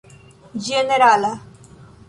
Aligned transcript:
ĝenerala 0.69 1.33